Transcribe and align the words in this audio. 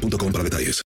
boostmobile.com 0.00 0.32
para 0.32 0.44
detalles. 0.44 0.82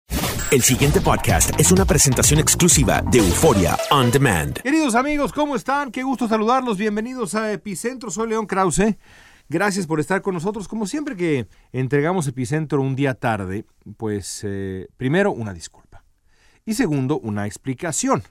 El 0.51 0.63
siguiente 0.63 1.01
podcast 1.01 1.59
es 1.59 1.73
una 1.73 1.85
presentación 1.85 2.39
exclusiva 2.41 3.03
de 3.11 3.19
Euforia 3.19 3.77
On 3.91 4.11
Demand. 4.11 4.61
Queridos 4.61 4.95
amigos, 4.95 5.33
¿cómo 5.33 5.57
están? 5.57 5.91
Qué 5.91 6.03
gusto 6.03 6.29
saludarlos. 6.29 6.79
Bienvenidos 6.79 7.35
a 7.35 7.53
Epicentro. 7.53 8.11
Soy 8.11 8.29
León 8.29 8.47
Krause. 8.47 8.97
Gracias 9.49 9.87
por 9.87 10.01
estar 10.01 10.23
con 10.23 10.35
nosotros. 10.35 10.69
Como 10.69 10.87
siempre 10.87 11.17
que 11.17 11.49
entregamos 11.73 12.27
Epicentro 12.29 12.81
un 12.81 12.95
día 12.97 13.15
tarde, 13.15 13.67
pues 13.97 14.43
eh, 14.45 14.89
primero 14.97 15.33
una 15.33 15.53
disculpa. 15.53 16.05
Y 16.65 16.75
segundo, 16.75 17.19
una 17.19 17.47
explicación. 17.47 18.23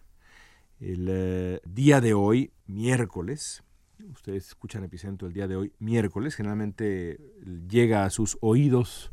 El 0.80 1.08
eh, 1.10 1.60
día 1.66 2.02
de 2.02 2.14
hoy, 2.14 2.52
miércoles, 2.68 3.64
ustedes 4.12 4.48
escuchan 4.48 4.84
Epicentro 4.84 5.28
el 5.28 5.34
día 5.34 5.48
de 5.48 5.56
hoy, 5.56 5.74
miércoles, 5.80 6.36
generalmente 6.36 7.20
llega 7.68 8.06
a 8.06 8.10
sus 8.10 8.38
oídos 8.42 9.12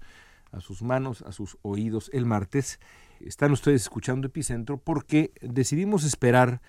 a 0.52 0.60
sus 0.60 0.82
manos, 0.82 1.22
a 1.22 1.32
sus 1.32 1.58
oídos 1.62 2.10
el 2.12 2.26
martes. 2.26 2.80
Están 3.20 3.52
ustedes 3.52 3.82
escuchando 3.82 4.26
Epicentro 4.26 4.78
porque 4.78 5.32
decidimos 5.40 6.04
esperar 6.04 6.60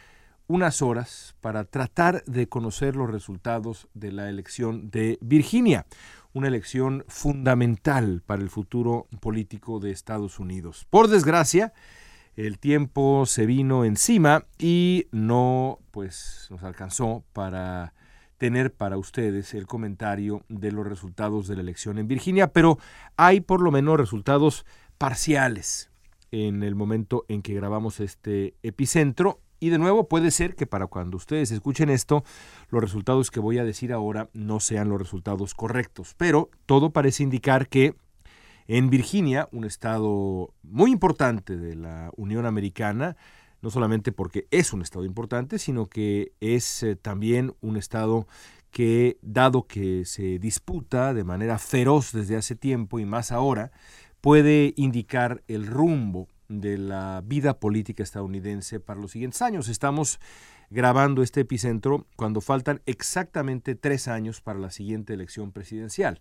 unas 0.47 0.81
horas 0.81 1.35
para 1.39 1.63
tratar 1.63 2.23
de 2.25 2.47
conocer 2.47 2.95
los 2.95 3.09
resultados 3.09 3.87
de 3.93 4.11
la 4.11 4.29
elección 4.29 4.89
de 4.91 5.17
Virginia, 5.21 5.85
una 6.33 6.47
elección 6.47 7.05
fundamental 7.07 8.21
para 8.25 8.41
el 8.41 8.49
futuro 8.49 9.07
político 9.21 9.79
de 9.79 9.91
Estados 9.91 10.39
Unidos. 10.39 10.85
Por 10.89 11.07
desgracia, 11.07 11.73
el 12.35 12.59
tiempo 12.59 13.25
se 13.25 13.45
vino 13.45 13.85
encima 13.85 14.45
y 14.57 15.07
no 15.11 15.79
pues 15.91 16.47
nos 16.49 16.63
alcanzó 16.63 17.23
para 17.33 17.93
tener 18.41 18.73
para 18.73 18.97
ustedes 18.97 19.53
el 19.53 19.67
comentario 19.67 20.43
de 20.49 20.71
los 20.71 20.87
resultados 20.87 21.47
de 21.47 21.53
la 21.53 21.61
elección 21.61 21.99
en 21.99 22.07
Virginia, 22.07 22.51
pero 22.51 22.79
hay 23.15 23.39
por 23.39 23.61
lo 23.61 23.69
menos 23.69 23.99
resultados 23.99 24.65
parciales 24.97 25.91
en 26.31 26.63
el 26.63 26.73
momento 26.73 27.23
en 27.27 27.43
que 27.43 27.53
grabamos 27.53 27.99
este 27.99 28.55
epicentro. 28.63 29.41
Y 29.59 29.69
de 29.69 29.77
nuevo 29.77 30.07
puede 30.07 30.31
ser 30.31 30.55
que 30.55 30.65
para 30.65 30.87
cuando 30.87 31.17
ustedes 31.17 31.51
escuchen 31.51 31.91
esto, 31.91 32.23
los 32.71 32.81
resultados 32.81 33.29
que 33.29 33.39
voy 33.39 33.59
a 33.59 33.63
decir 33.63 33.93
ahora 33.93 34.27
no 34.33 34.59
sean 34.59 34.89
los 34.89 34.99
resultados 34.99 35.53
correctos. 35.53 36.15
Pero 36.17 36.49
todo 36.65 36.89
parece 36.89 37.21
indicar 37.21 37.67
que 37.67 37.93
en 38.65 38.89
Virginia, 38.89 39.49
un 39.51 39.65
estado 39.65 40.55
muy 40.63 40.89
importante 40.91 41.57
de 41.57 41.75
la 41.75 42.09
Unión 42.17 42.47
Americana, 42.47 43.17
no 43.61 43.69
solamente 43.69 44.11
porque 44.11 44.47
es 44.51 44.73
un 44.73 44.81
estado 44.81 45.05
importante, 45.05 45.59
sino 45.59 45.87
que 45.87 46.33
es 46.39 46.83
eh, 46.83 46.95
también 46.95 47.53
un 47.61 47.77
estado 47.77 48.27
que, 48.71 49.17
dado 49.21 49.67
que 49.67 50.05
se 50.05 50.39
disputa 50.39 51.13
de 51.13 51.23
manera 51.23 51.59
feroz 51.59 52.11
desde 52.11 52.37
hace 52.37 52.55
tiempo 52.55 52.99
y 52.99 53.05
más 53.05 53.31
ahora, 53.31 53.71
puede 54.21 54.73
indicar 54.77 55.43
el 55.47 55.67
rumbo 55.67 56.27
de 56.47 56.77
la 56.77 57.21
vida 57.25 57.59
política 57.59 58.03
estadounidense 58.03 58.79
para 58.79 58.99
los 58.99 59.11
siguientes 59.11 59.41
años. 59.41 59.67
Estamos 59.69 60.19
grabando 60.69 61.21
este 61.21 61.41
epicentro 61.41 62.07
cuando 62.15 62.41
faltan 62.41 62.81
exactamente 62.85 63.75
tres 63.75 64.07
años 64.07 64.41
para 64.41 64.59
la 64.59 64.71
siguiente 64.71 65.13
elección 65.13 65.51
presidencial. 65.51 66.19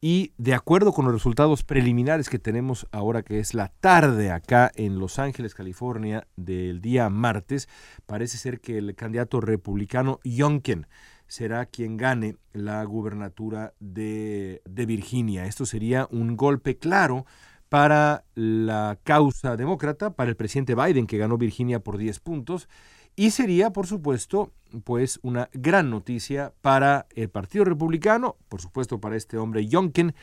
Y 0.00 0.32
de 0.36 0.54
acuerdo 0.54 0.92
con 0.92 1.04
los 1.04 1.14
resultados 1.14 1.62
preliminares 1.62 2.28
que 2.28 2.38
tenemos 2.38 2.86
ahora, 2.92 3.22
que 3.22 3.38
es 3.38 3.54
la 3.54 3.68
tarde 3.68 4.30
acá 4.30 4.70
en 4.74 4.98
Los 4.98 5.18
Ángeles, 5.18 5.54
California, 5.54 6.26
del 6.36 6.80
día 6.80 7.08
martes, 7.10 7.68
parece 8.06 8.38
ser 8.38 8.60
que 8.60 8.78
el 8.78 8.94
candidato 8.94 9.40
republicano 9.40 10.20
Youngkin 10.24 10.86
será 11.26 11.66
quien 11.66 11.96
gane 11.96 12.36
la 12.52 12.84
gubernatura 12.84 13.74
de, 13.80 14.62
de 14.64 14.86
Virginia. 14.86 15.46
Esto 15.46 15.66
sería 15.66 16.06
un 16.10 16.36
golpe 16.36 16.78
claro 16.78 17.24
para 17.68 18.24
la 18.34 18.98
causa 19.02 19.56
demócrata, 19.56 20.14
para 20.14 20.30
el 20.30 20.36
presidente 20.36 20.74
Biden, 20.74 21.06
que 21.06 21.18
ganó 21.18 21.38
Virginia 21.38 21.80
por 21.80 21.98
10 21.98 22.20
puntos, 22.20 22.68
y 23.16 23.30
sería, 23.30 23.70
por 23.70 23.86
supuesto, 23.86 24.52
pues 24.84 25.20
una 25.22 25.48
gran 25.52 25.90
noticia 25.90 26.52
para 26.62 27.06
el 27.14 27.28
Partido 27.28 27.64
Republicano, 27.64 28.36
por 28.48 28.60
supuesto 28.60 29.00
para 29.00 29.16
este 29.16 29.36
hombre 29.38 29.66
Youngkin, 29.66 30.14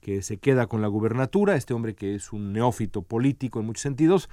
que 0.00 0.22
se 0.22 0.38
queda 0.38 0.66
con 0.66 0.80
la 0.80 0.88
gubernatura, 0.88 1.56
este 1.56 1.74
hombre 1.74 1.94
que 1.94 2.14
es 2.14 2.32
un 2.32 2.52
neófito 2.52 3.02
político 3.02 3.60
en 3.60 3.66
muchos 3.66 3.82
sentidos, 3.82 4.28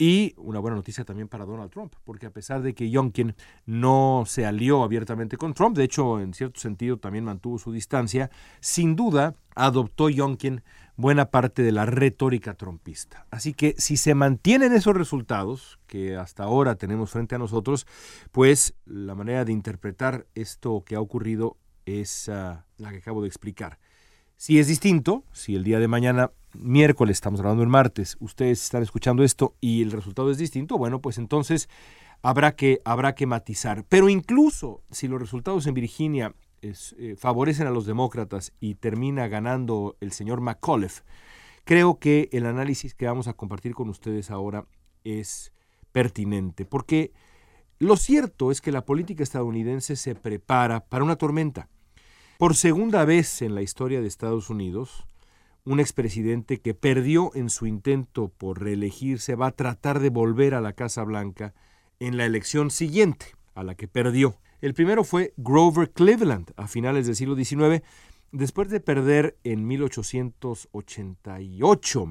y 0.00 0.32
una 0.38 0.60
buena 0.60 0.76
noticia 0.76 1.04
también 1.04 1.28
para 1.28 1.44
Donald 1.44 1.70
Trump, 1.70 1.92
porque 2.04 2.24
a 2.24 2.30
pesar 2.30 2.62
de 2.62 2.74
que 2.74 2.88
Youngkin 2.88 3.34
no 3.66 4.24
se 4.26 4.46
alió 4.46 4.82
abiertamente 4.82 5.36
con 5.36 5.52
Trump, 5.52 5.76
de 5.76 5.84
hecho 5.84 6.20
en 6.20 6.32
cierto 6.32 6.58
sentido 6.58 6.96
también 6.96 7.24
mantuvo 7.24 7.58
su 7.58 7.70
distancia, 7.70 8.30
sin 8.60 8.96
duda 8.96 9.34
adoptó 9.54 10.08
Youngkin 10.08 10.62
buena 11.00 11.30
parte 11.30 11.62
de 11.62 11.72
la 11.72 11.86
retórica 11.86 12.54
trompista. 12.54 13.26
Así 13.30 13.54
que 13.54 13.74
si 13.78 13.96
se 13.96 14.14
mantienen 14.14 14.72
esos 14.72 14.94
resultados 14.94 15.78
que 15.86 16.16
hasta 16.16 16.44
ahora 16.44 16.76
tenemos 16.76 17.10
frente 17.10 17.34
a 17.34 17.38
nosotros, 17.38 17.86
pues 18.32 18.74
la 18.84 19.14
manera 19.14 19.44
de 19.44 19.52
interpretar 19.52 20.26
esto 20.34 20.84
que 20.84 20.94
ha 20.94 21.00
ocurrido 21.00 21.56
es 21.86 22.28
ah, 22.28 22.66
la 22.76 22.90
que 22.90 22.98
acabo 22.98 23.22
de 23.22 23.28
explicar. 23.28 23.78
Si 24.36 24.58
es 24.58 24.68
distinto, 24.68 25.24
si 25.32 25.54
el 25.54 25.64
día 25.64 25.78
de 25.80 25.88
mañana, 25.88 26.30
miércoles, 26.54 27.16
estamos 27.16 27.40
grabando 27.40 27.62
el 27.62 27.68
martes, 27.68 28.16
ustedes 28.20 28.62
están 28.62 28.82
escuchando 28.82 29.22
esto 29.22 29.54
y 29.60 29.82
el 29.82 29.92
resultado 29.92 30.30
es 30.30 30.38
distinto, 30.38 30.78
bueno, 30.78 31.00
pues 31.00 31.18
entonces 31.18 31.68
habrá 32.22 32.56
que, 32.56 32.80
habrá 32.84 33.14
que 33.14 33.26
matizar. 33.26 33.84
Pero 33.88 34.08
incluso 34.08 34.82
si 34.90 35.08
los 35.08 35.20
resultados 35.20 35.66
en 35.66 35.74
Virginia 35.74 36.34
eh, 36.62 37.16
favorecen 37.16 37.66
a 37.66 37.70
los 37.70 37.86
demócratas 37.86 38.52
y 38.60 38.74
termina 38.74 39.28
ganando 39.28 39.96
el 40.00 40.12
señor 40.12 40.40
McAuliffe, 40.40 41.02
creo 41.64 41.98
que 41.98 42.28
el 42.32 42.46
análisis 42.46 42.94
que 42.94 43.06
vamos 43.06 43.28
a 43.28 43.34
compartir 43.34 43.74
con 43.74 43.88
ustedes 43.88 44.30
ahora 44.30 44.66
es 45.04 45.52
pertinente, 45.92 46.64
porque 46.64 47.12
lo 47.78 47.96
cierto 47.96 48.50
es 48.50 48.60
que 48.60 48.72
la 48.72 48.84
política 48.84 49.22
estadounidense 49.22 49.96
se 49.96 50.14
prepara 50.14 50.80
para 50.80 51.04
una 51.04 51.16
tormenta. 51.16 51.68
Por 52.38 52.54
segunda 52.54 53.04
vez 53.04 53.42
en 53.42 53.54
la 53.54 53.62
historia 53.62 54.00
de 54.00 54.06
Estados 54.06 54.50
Unidos, 54.50 55.06
un 55.64 55.80
expresidente 55.80 56.60
que 56.60 56.74
perdió 56.74 57.30
en 57.34 57.50
su 57.50 57.66
intento 57.66 58.28
por 58.28 58.62
reelegirse 58.62 59.34
va 59.34 59.48
a 59.48 59.52
tratar 59.52 60.00
de 60.00 60.10
volver 60.10 60.54
a 60.54 60.60
la 60.60 60.72
Casa 60.72 61.04
Blanca 61.04 61.54
en 62.00 62.16
la 62.16 62.24
elección 62.24 62.70
siguiente 62.70 63.26
a 63.54 63.62
la 63.62 63.74
que 63.74 63.88
perdió. 63.88 64.38
El 64.60 64.74
primero 64.74 65.04
fue 65.04 65.32
Grover 65.38 65.90
Cleveland 65.90 66.52
a 66.56 66.68
finales 66.68 67.06
del 67.06 67.16
siglo 67.16 67.34
XIX, 67.34 67.82
después 68.30 68.68
de 68.68 68.80
perder 68.80 69.38
en 69.42 69.66
1888, 69.66 72.08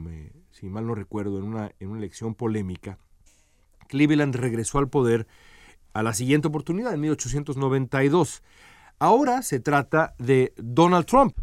si 0.51 0.67
mal 0.67 0.87
no 0.87 0.95
recuerdo, 0.95 1.37
en 1.37 1.45
una, 1.45 1.71
en 1.79 1.89
una 1.89 1.99
elección 1.99 2.33
polémica. 2.33 2.97
Cleveland 3.87 4.33
regresó 4.35 4.79
al 4.79 4.89
poder 4.89 5.27
a 5.93 6.01
la 6.01 6.13
siguiente 6.13 6.47
oportunidad, 6.47 6.91
en 6.93 7.01
1892. 7.01 8.41
Ahora 8.97 9.43
se 9.43 9.59
trata 9.59 10.15
de 10.17 10.53
Donald 10.57 11.05
Trump. 11.05 11.37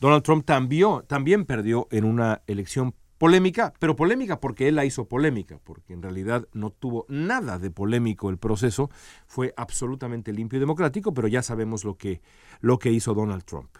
Donald 0.00 0.22
Trump 0.22 0.46
también, 0.46 1.02
también 1.06 1.44
perdió 1.44 1.88
en 1.90 2.04
una 2.04 2.40
elección 2.46 2.94
Polémica, 3.22 3.72
pero 3.78 3.94
polémica 3.94 4.40
porque 4.40 4.66
él 4.66 4.74
la 4.74 4.84
hizo 4.84 5.04
polémica, 5.04 5.60
porque 5.62 5.92
en 5.92 6.02
realidad 6.02 6.48
no 6.54 6.70
tuvo 6.70 7.06
nada 7.08 7.60
de 7.60 7.70
polémico 7.70 8.30
el 8.30 8.36
proceso, 8.36 8.90
fue 9.28 9.54
absolutamente 9.56 10.32
limpio 10.32 10.56
y 10.56 10.58
democrático, 10.58 11.14
pero 11.14 11.28
ya 11.28 11.40
sabemos 11.40 11.84
lo 11.84 11.96
que, 11.96 12.20
lo 12.58 12.80
que 12.80 12.90
hizo 12.90 13.14
Donald 13.14 13.44
Trump. 13.44 13.70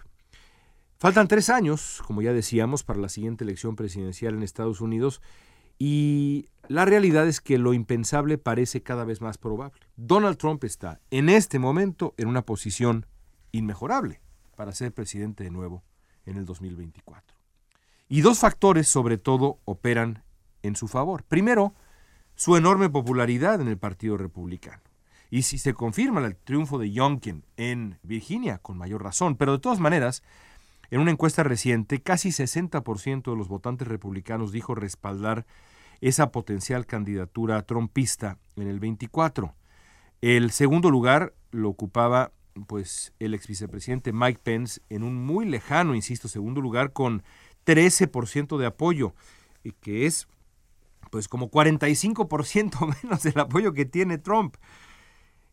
Faltan 0.96 1.26
tres 1.26 1.50
años, 1.50 2.05
como 2.06 2.22
ya 2.22 2.32
decíamos, 2.32 2.84
para 2.84 3.00
la 3.00 3.08
siguiente 3.08 3.43
elección 3.43 3.75
presidencial 3.75 4.34
en 4.34 4.44
Estados 4.44 4.81
Unidos 4.81 5.20
y 5.76 6.46
la 6.69 6.84
realidad 6.84 7.26
es 7.26 7.40
que 7.40 7.58
lo 7.58 7.75
impensable 7.75 8.38
parece 8.38 8.84
cada 8.84 9.05
vez 9.05 9.20
más 9.20 9.38
probable. 9.38 9.81
Donald 9.96 10.37
Trump 10.37 10.62
está 10.62 11.00
en 11.11 11.28
este 11.28 11.58
momento 11.58 12.14
en 12.16 12.28
una 12.28 12.43
posición 12.43 13.06
inmejorable 13.50 14.20
para 14.55 14.70
ser 14.70 14.94
presidente 14.94 15.43
de 15.43 15.50
nuevo 15.50 15.82
en 16.26 16.37
el 16.37 16.44
2024. 16.44 17.41
Y 18.12 18.20
dos 18.20 18.41
factores 18.41 18.88
sobre 18.88 19.17
todo 19.17 19.61
operan 19.64 20.23
en 20.62 20.76
su 20.76 20.87
favor. 20.87 21.23
Primero, 21.23 21.73
su 22.35 22.59
enorme 22.59 22.91
popularidad 22.91 23.59
en 23.62 23.69
el 23.69 23.79
Partido 23.79 24.19
Republicano. 24.19 24.82
Y 25.31 25.44
si 25.44 25.56
se 25.56 25.73
confirma 25.73 26.20
el 26.20 26.37
triunfo 26.37 26.76
de 26.76 26.93
Youngkin 26.93 27.43
en 27.56 27.99
Virginia, 28.03 28.59
con 28.59 28.76
mayor 28.76 29.03
razón, 29.03 29.37
pero 29.37 29.53
de 29.53 29.61
todas 29.61 29.81
maneras, 29.81 30.23
En 30.91 31.00
una 31.00 31.11
encuesta 31.11 31.43
reciente, 31.43 32.03
casi 32.03 32.29
60% 32.29 33.31
de 33.31 33.37
los 33.38 33.49
votantes 33.49 33.88
republicanos 33.88 34.53
dijo 34.53 34.75
respaldar 34.75 35.47
esa 36.03 36.31
potencial 36.32 36.85
candidatura 36.85 37.62
trompista 37.62 38.37
en 38.56 38.69
el 38.69 38.79
24. 38.79 39.55
El 40.20 40.50
segundo 40.50 40.91
lugar 40.91 41.32
lo 41.50 41.70
ocupaba 41.70 42.32
pues 42.67 43.14
el 43.19 43.32
ex 43.32 43.47
vicepresidente 43.47 44.12
Mike 44.12 44.41
Pence 44.43 44.82
en 44.91 45.03
un 45.03 45.25
muy 45.25 45.47
lejano, 45.47 45.94
insisto, 45.94 46.29
segundo 46.29 46.61
lugar 46.61 46.93
con 46.93 47.23
13% 47.64 48.59
de 48.59 48.67
apoyo, 48.67 49.14
que 49.81 50.06
es 50.06 50.29
pues 51.11 51.29
como 51.29 51.50
45% 51.50 52.97
menos 53.03 53.23
del 53.23 53.38
apoyo 53.38 53.73
que 53.73 53.85
tiene 53.85 54.19
Trump. 54.19 54.56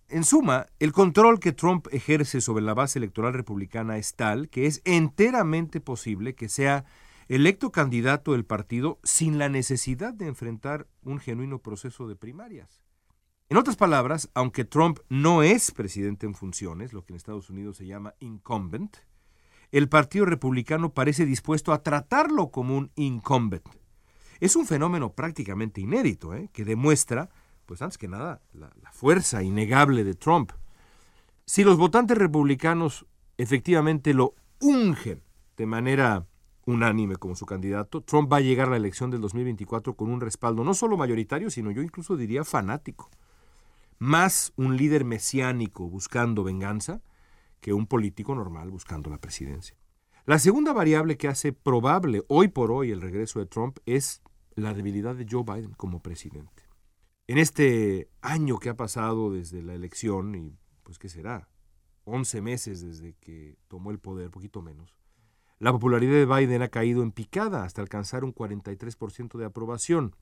En 0.08 0.24
suma, 0.24 0.66
el 0.80 0.92
control 0.92 1.40
que 1.40 1.52
Trump 1.52 1.88
ejerce 1.92 2.42
sobre 2.42 2.64
la 2.64 2.74
base 2.74 2.98
electoral 2.98 3.34
republicana 3.34 3.98
es 3.98 4.16
tal 4.16 4.50
que 4.50 4.66
es 4.66 4.82
enteramente 4.86 5.82
posible 5.82 6.34
que 6.34 6.50
sea 6.50 6.86
electo 7.28 7.72
candidato 7.72 8.32
del 8.32 8.44
partido 8.44 9.00
sin 9.04 9.38
la 9.38 9.50
necesidad 9.50 10.14
de 10.14 10.26
enfrentar 10.26 10.88
un 11.04 11.20
genuino 11.20 11.60
proceso 11.60 12.08
de 12.08 12.16
primarias. 12.16 12.82
En 13.50 13.58
otras 13.58 13.76
palabras, 13.76 14.30
aunque 14.34 14.66
Trump 14.66 15.00
no 15.10 15.44
es 15.44 15.72
presidente 15.72 16.26
en 16.26 16.34
funciones, 16.34 16.94
lo 16.94 17.04
que 17.04 17.14
en 17.14 17.18
Estados 17.18 17.50
Unidos 17.50 17.78
se 17.78 17.86
llama 17.86 18.16
incumbent, 18.20 18.98
el 19.72 19.90
Partido 19.90 20.26
Republicano 20.26 20.94
parece 20.94 21.26
dispuesto 21.26 21.74
a 21.74 21.84
tratarlo 21.84 22.50
como 22.50 22.78
un 22.78 22.92
incumbent. 22.96 23.68
Es 24.40 24.56
un 24.56 24.66
fenómeno 24.66 25.14
prácticamente 25.14 25.82
inédito, 25.82 26.34
¿eh? 26.34 26.50
que 26.54 26.66
demuestra, 26.66 27.30
pues 27.66 27.82
antes 27.82 27.98
que 27.98 28.08
nada, 28.08 28.42
la, 28.54 28.72
la 28.82 28.92
fuerza 28.92 29.44
innegable 29.44 30.04
de 30.04 30.16
Trump. 30.16 30.52
Si 31.46 31.64
los 31.64 31.78
votantes 31.78 32.18
republicanos 32.18 33.06
efectivamente 33.38 34.14
lo 34.14 34.36
ungen 34.60 35.22
de 35.58 35.66
manera 35.66 36.26
unánime 36.66 37.16
como 37.16 37.36
su 37.36 37.46
candidato, 37.46 38.02
Trump 38.02 38.32
va 38.32 38.38
a 38.38 38.42
llegar 38.42 38.68
a 38.68 38.72
la 38.72 38.78
elección 38.78 39.10
del 39.10 39.22
2024 39.22 39.96
con 39.96 40.10
un 40.10 40.22
respaldo 40.22 40.64
no 40.64 40.74
solo 40.74 40.98
mayoritario, 40.98 41.50
sino 41.50 41.72
yo 41.72 41.82
incluso 41.82 42.16
diría 42.16 42.44
fanático 42.44 43.10
más 44.00 44.54
un 44.56 44.78
líder 44.78 45.04
mesiánico 45.04 45.88
buscando 45.88 46.44
venganza 46.44 47.02
que 47.60 47.74
un 47.74 47.88
político 47.88 48.36
normal 48.36 48.72
buscando 48.72 49.10
la 49.10 49.20
presidencia. 49.20 49.78
La 50.26 50.40
segunda 50.40 50.74
variable 50.74 51.18
que 51.18 51.28
hace 51.28 51.54
probable 51.54 52.24
hoy 52.28 52.50
por 52.50 52.72
hoy 52.72 52.92
el 52.92 53.02
regreso 53.02 53.40
de 53.40 53.46
Trump 53.46 53.80
es 53.86 54.22
la 54.56 54.74
debilidad 54.74 55.16
de 55.16 55.26
Joe 55.30 55.44
Biden 55.44 55.74
como 55.74 56.02
presidente. 56.02 56.64
En 57.28 57.38
este 57.38 58.10
año 58.22 58.58
que 58.58 58.70
ha 58.70 58.76
pasado 58.76 59.32
desde 59.32 59.62
la 59.62 59.74
elección, 59.74 60.36
y 60.36 60.58
pues 60.84 61.00
qué 61.00 61.10
será, 61.10 61.50
11 62.06 62.42
meses 62.42 62.82
desde 62.82 63.14
que 63.14 63.58
tomó 63.68 63.92
el 63.92 64.00
poder, 64.00 64.32
poquito 64.32 64.62
menos, 64.62 64.96
la 65.60 65.72
popularidad 65.72 66.14
de 66.14 66.26
Biden 66.26 66.62
ha 66.62 66.70
caído 66.70 67.04
en 67.04 67.12
picada 67.12 67.64
hasta 67.64 67.82
alcanzar 67.82 68.24
un 68.24 68.34
43% 68.34 69.38
de 69.38 69.46
aprobación. 69.46 70.16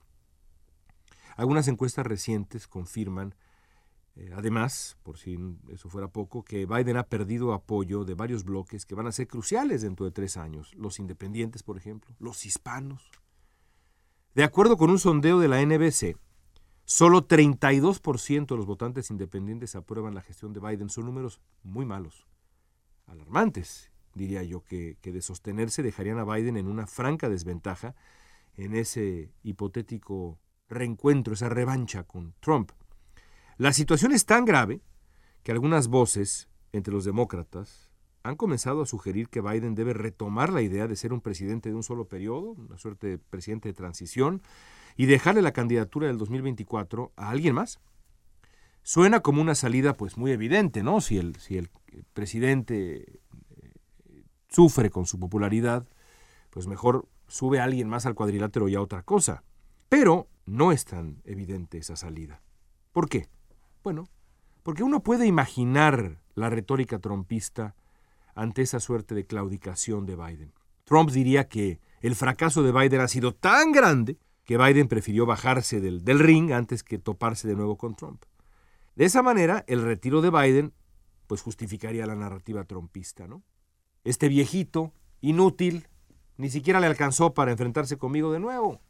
Algunas 1.36 1.68
encuestas 1.68 2.06
recientes 2.06 2.66
confirman 2.66 3.34
eh, 4.18 4.32
además, 4.34 4.96
por 5.04 5.16
si 5.16 5.38
eso 5.68 5.88
fuera 5.88 6.08
poco, 6.08 6.42
que 6.42 6.66
Biden 6.66 6.96
ha 6.96 7.04
perdido 7.04 7.52
apoyo 7.52 8.04
de 8.04 8.14
varios 8.14 8.42
bloques 8.42 8.84
que 8.84 8.96
van 8.96 9.06
a 9.06 9.12
ser 9.12 9.28
cruciales 9.28 9.82
dentro 9.82 10.04
de 10.06 10.10
tres 10.10 10.36
años. 10.36 10.74
Los 10.74 10.98
independientes, 10.98 11.62
por 11.62 11.76
ejemplo, 11.76 12.12
los 12.18 12.44
hispanos. 12.44 13.08
De 14.34 14.42
acuerdo 14.42 14.76
con 14.76 14.90
un 14.90 14.98
sondeo 14.98 15.38
de 15.38 15.46
la 15.46 15.64
NBC, 15.64 16.16
solo 16.84 17.28
32% 17.28 18.46
de 18.46 18.56
los 18.56 18.66
votantes 18.66 19.08
independientes 19.10 19.76
aprueban 19.76 20.16
la 20.16 20.22
gestión 20.22 20.52
de 20.52 20.58
Biden. 20.58 20.88
Son 20.88 21.04
números 21.04 21.40
muy 21.62 21.86
malos, 21.86 22.26
alarmantes, 23.06 23.92
diría 24.14 24.42
yo, 24.42 24.64
que, 24.64 24.96
que 25.00 25.12
de 25.12 25.22
sostenerse 25.22 25.84
dejarían 25.84 26.18
a 26.18 26.24
Biden 26.24 26.56
en 26.56 26.66
una 26.66 26.88
franca 26.88 27.28
desventaja 27.28 27.94
en 28.56 28.74
ese 28.74 29.30
hipotético 29.44 30.40
reencuentro, 30.68 31.34
esa 31.34 31.48
revancha 31.48 32.02
con 32.02 32.34
Trump. 32.40 32.72
La 33.58 33.72
situación 33.72 34.12
es 34.12 34.24
tan 34.24 34.44
grave 34.44 34.82
que 35.42 35.50
algunas 35.50 35.88
voces 35.88 36.48
entre 36.70 36.94
los 36.94 37.04
demócratas 37.04 37.90
han 38.22 38.36
comenzado 38.36 38.82
a 38.82 38.86
sugerir 38.86 39.28
que 39.28 39.40
Biden 39.40 39.74
debe 39.74 39.94
retomar 39.94 40.52
la 40.52 40.62
idea 40.62 40.86
de 40.86 40.94
ser 40.94 41.12
un 41.12 41.20
presidente 41.20 41.68
de 41.68 41.74
un 41.74 41.82
solo 41.82 42.06
periodo, 42.06 42.52
una 42.52 42.78
suerte 42.78 43.08
de 43.08 43.18
presidente 43.18 43.68
de 43.68 43.74
transición, 43.74 44.42
y 44.96 45.06
dejarle 45.06 45.42
la 45.42 45.52
candidatura 45.52 46.06
del 46.06 46.18
2024 46.18 47.12
a 47.16 47.30
alguien 47.30 47.56
más. 47.56 47.80
Suena 48.84 49.20
como 49.20 49.42
una 49.42 49.56
salida 49.56 49.96
pues 49.96 50.16
muy 50.16 50.30
evidente, 50.30 50.84
¿no? 50.84 51.00
Si 51.00 51.18
el, 51.18 51.34
si 51.36 51.58
el 51.58 51.68
presidente 52.12 53.20
eh, 53.56 54.22
sufre 54.48 54.88
con 54.88 55.04
su 55.04 55.18
popularidad, 55.18 55.88
pues 56.50 56.68
mejor 56.68 57.08
sube 57.26 57.58
a 57.58 57.64
alguien 57.64 57.88
más 57.88 58.06
al 58.06 58.14
cuadrilátero 58.14 58.68
y 58.68 58.76
a 58.76 58.80
otra 58.80 59.02
cosa. 59.02 59.42
Pero 59.88 60.28
no 60.46 60.70
es 60.70 60.84
tan 60.84 61.22
evidente 61.24 61.78
esa 61.78 61.96
salida. 61.96 62.40
¿Por 62.92 63.08
qué? 63.08 63.28
Bueno, 63.82 64.08
porque 64.62 64.82
uno 64.82 65.02
puede 65.02 65.26
imaginar 65.26 66.20
la 66.34 66.50
retórica 66.50 66.98
trompista 66.98 67.74
ante 68.34 68.62
esa 68.62 68.80
suerte 68.80 69.14
de 69.14 69.26
claudicación 69.26 70.06
de 70.06 70.16
Biden. 70.16 70.52
Trump 70.84 71.10
diría 71.10 71.48
que 71.48 71.80
el 72.00 72.14
fracaso 72.14 72.62
de 72.62 72.72
Biden 72.72 73.00
ha 73.00 73.08
sido 73.08 73.34
tan 73.34 73.72
grande 73.72 74.18
que 74.44 74.56
Biden 74.56 74.88
prefirió 74.88 75.26
bajarse 75.26 75.80
del, 75.80 76.04
del 76.04 76.18
ring 76.18 76.52
antes 76.52 76.82
que 76.82 76.98
toparse 76.98 77.48
de 77.48 77.56
nuevo 77.56 77.76
con 77.76 77.94
Trump. 77.94 78.24
De 78.94 79.04
esa 79.04 79.22
manera, 79.22 79.64
el 79.68 79.82
retiro 79.82 80.22
de 80.22 80.30
Biden 80.30 80.72
pues 81.26 81.42
justificaría 81.42 82.06
la 82.06 82.16
narrativa 82.16 82.64
trompista, 82.64 83.28
¿no? 83.28 83.42
Este 84.02 84.28
viejito, 84.28 84.92
inútil, 85.20 85.86
ni 86.36 86.50
siquiera 86.50 86.80
le 86.80 86.86
alcanzó 86.86 87.34
para 87.34 87.52
enfrentarse 87.52 87.98
conmigo 87.98 88.32
de 88.32 88.40
nuevo. 88.40 88.80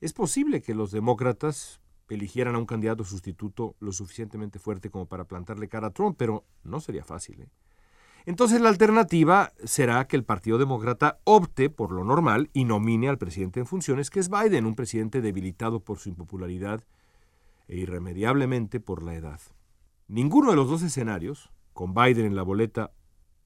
Es 0.00 0.12
posible 0.12 0.62
que 0.62 0.74
los 0.74 0.92
demócratas 0.92 1.80
eligieran 2.14 2.54
a 2.54 2.58
un 2.58 2.66
candidato 2.66 3.04
sustituto 3.04 3.76
lo 3.80 3.92
suficientemente 3.92 4.58
fuerte 4.58 4.90
como 4.90 5.06
para 5.06 5.24
plantarle 5.24 5.68
cara 5.68 5.88
a 5.88 5.90
Trump, 5.90 6.16
pero 6.18 6.44
no 6.62 6.80
sería 6.80 7.04
fácil. 7.04 7.42
¿eh? 7.42 7.48
Entonces 8.26 8.60
la 8.60 8.70
alternativa 8.70 9.52
será 9.64 10.06
que 10.06 10.16
el 10.16 10.24
Partido 10.24 10.56
Demócrata 10.56 11.18
opte 11.24 11.68
por 11.68 11.92
lo 11.92 12.04
normal 12.04 12.48
y 12.52 12.64
nomine 12.64 13.08
al 13.08 13.18
presidente 13.18 13.60
en 13.60 13.66
funciones, 13.66 14.08
que 14.08 14.20
es 14.20 14.30
Biden, 14.30 14.64
un 14.64 14.74
presidente 14.74 15.20
debilitado 15.20 15.80
por 15.80 15.98
su 15.98 16.08
impopularidad 16.08 16.82
e 17.68 17.76
irremediablemente 17.76 18.80
por 18.80 19.02
la 19.02 19.14
edad. 19.14 19.40
Ninguno 20.08 20.50
de 20.50 20.56
los 20.56 20.68
dos 20.68 20.82
escenarios, 20.82 21.50
con 21.72 21.92
Biden 21.92 22.26
en 22.26 22.36
la 22.36 22.42
boleta 22.42 22.92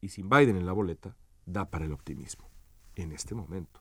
y 0.00 0.10
sin 0.10 0.28
Biden 0.28 0.56
en 0.56 0.66
la 0.66 0.72
boleta, 0.72 1.16
da 1.44 1.70
para 1.70 1.86
el 1.86 1.92
optimismo 1.92 2.48
en 2.94 3.12
este 3.12 3.34
momento. 3.34 3.80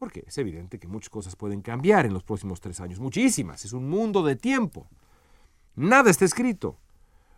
Porque 0.00 0.24
es 0.26 0.38
evidente 0.38 0.78
que 0.78 0.88
muchas 0.88 1.10
cosas 1.10 1.36
pueden 1.36 1.60
cambiar 1.60 2.06
en 2.06 2.14
los 2.14 2.24
próximos 2.24 2.58
tres 2.58 2.80
años, 2.80 2.98
muchísimas, 3.00 3.66
es 3.66 3.74
un 3.74 3.86
mundo 3.90 4.22
de 4.22 4.34
tiempo. 4.34 4.88
Nada 5.76 6.10
está 6.10 6.24
escrito. 6.24 6.78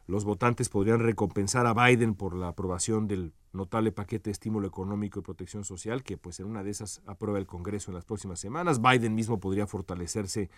Los 0.06 0.24
votantes 0.24 0.68
podrían 0.68 1.00
recompensar 1.00 1.66
a 1.66 1.74
Biden 1.74 2.14
por 2.14 2.36
la 2.36 2.46
aprobación 2.46 3.08
del 3.08 3.32
notable 3.52 3.90
paquete 3.90 4.30
de 4.30 4.32
estímulo 4.32 4.68
económico 4.68 5.18
y 5.18 5.22
protección 5.22 5.64
social, 5.64 6.04
que 6.04 6.16
pues 6.16 6.38
en 6.38 6.46
una 6.46 6.62
de 6.62 6.70
esas 6.70 7.02
aprueba 7.04 7.40
el 7.40 7.48
Congreso 7.48 7.90
en 7.90 7.96
las 7.96 8.04
próximas 8.04 8.38
semanas. 8.38 8.80
Biden 8.80 9.16
mismo 9.16 9.40
podría 9.40 9.66
fortalecerse 9.66 10.48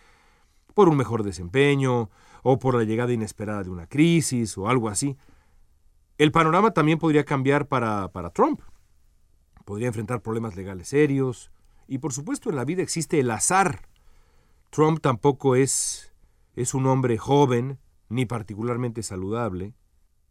por 0.75 0.91
un 0.91 0.99
mejor 0.99 1.23
desempeño 1.23 2.11
o 2.43 2.59
por 2.59 2.75
la 2.75 2.85
llegada 2.85 3.15
inesperada 3.15 3.63
de 3.63 3.71
una 3.71 3.87
crisis 3.87 4.59
o 4.59 4.69
algo 4.69 4.91
así. 4.91 5.17
El 6.19 6.33
panorama 6.33 6.73
también 6.73 6.99
podría 6.99 7.25
cambiar 7.25 7.67
para, 7.67 8.09
para 8.09 8.29
Trump. 8.29 8.61
Podría 9.65 9.89
enfrentar 9.89 10.21
problemas 10.21 10.55
legales 10.55 10.89
serios, 10.89 11.51
y 11.89 11.99
por 11.99 12.13
supuesto 12.13 12.51
en 12.51 12.57
la 12.57 12.65
vida 12.65 12.83
existe 12.83 13.21
el 13.21 13.31
azar. 13.31 13.89
Trump 14.71 15.01
tampoco 15.01 15.57
es, 15.57 16.13
es 16.57 16.75
un 16.75 16.87
hombre 16.87 17.19
joven 17.19 17.79
ni 18.09 18.27
particularmente 18.27 19.03
saludable. 19.03 19.75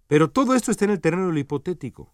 Pero 0.08 0.30
todo 0.30 0.54
esto 0.54 0.72
está 0.72 0.86
en 0.86 0.92
el 0.92 1.02
terreno 1.02 1.28
de 1.28 1.34
lo 1.34 1.40
hipotético. 1.40 2.12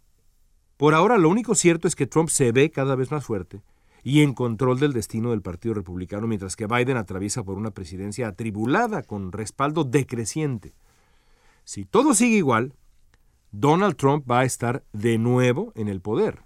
Por 0.78 0.94
ahora 0.94 1.18
lo 1.18 1.30
único 1.30 1.56
cierto 1.56 1.88
es 1.88 1.96
que 1.96 2.08
Trump 2.08 2.30
se 2.30 2.52
ve 2.52 2.72
cada 2.72 2.96
vez 2.96 3.12
más 3.12 3.26
fuerte 3.26 3.62
y 4.04 4.22
en 4.22 4.34
control 4.34 4.80
del 4.80 4.94
destino 4.94 5.32
del 5.32 5.42
Partido 5.42 5.74
Republicano, 5.74 6.28
mientras 6.28 6.56
que 6.56 6.68
Biden 6.68 6.98
atraviesa 6.98 7.44
por 7.44 7.58
una 7.58 7.72
presidencia 7.72 8.30
atribulada 8.30 9.04
con 9.04 9.32
respaldo 9.32 9.84
decreciente. 9.84 10.74
Si 11.66 11.86
todo 11.86 12.14
sigue 12.14 12.38
igual, 12.38 12.74
Donald 13.52 13.96
Trump 13.96 14.30
va 14.30 14.40
a 14.40 14.46
estar 14.46 14.84
de 14.94 15.18
nuevo 15.18 15.74
en 15.76 15.88
el 15.88 16.02
poder, 16.02 16.44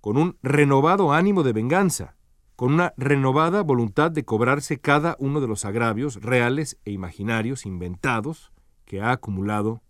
con 0.00 0.16
un 0.16 0.38
renovado 0.42 1.12
ánimo 1.12 1.42
de 1.42 1.52
venganza, 1.52 2.16
con 2.58 2.74
una 2.74 2.92
renovada 2.96 3.62
voluntad 3.62 4.10
de 4.10 4.24
cobrarse 4.24 4.80
cada 4.80 5.14
uno 5.20 5.40
de 5.40 5.46
los 5.46 5.64
agravios 5.64 6.16
reales 6.16 6.76
e 6.84 6.90
imaginarios 6.90 7.64
inventados 7.64 8.50
que 8.84 9.00
ha 9.00 9.12
acumulado 9.12 9.80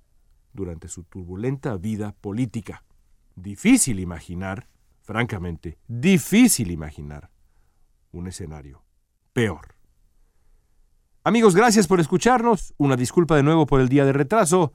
durante 0.52 0.88
su 0.88 1.04
turbulenta 1.04 1.78
vida 1.78 2.14
política. 2.20 2.84
Difícil 3.36 4.00
imaginar, 4.00 4.68
francamente, 5.00 5.78
difícil 5.88 6.70
imaginar 6.70 7.30
un 8.12 8.26
escenario 8.26 8.84
peor. 9.32 9.74
Amigos, 11.24 11.56
gracias 11.56 11.86
por 11.86 12.00
escucharnos. 12.00 12.74
Una 12.76 12.96
disculpa 12.96 13.34
de 13.36 13.44
nuevo 13.44 13.64
por 13.64 13.80
el 13.80 13.88
día 13.88 14.04
de 14.04 14.12
retraso. 14.12 14.74